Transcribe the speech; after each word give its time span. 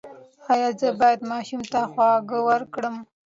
ایا 0.51 0.69
زه 0.79 0.87
باید 0.99 1.21
ماشوم 1.31 1.61
ته 1.71 1.79
خواږه 1.91 2.39
ورکړم؟ 2.49 2.95